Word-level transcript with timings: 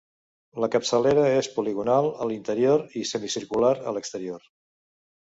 La 0.61 0.67
capçalera 0.75 1.25
és 1.41 1.49
poligonal 1.57 2.09
a 2.25 2.27
l'interior 2.31 2.85
i 3.01 3.03
semicircular 3.11 3.71
a 3.91 3.93
l'exterior. 3.97 4.49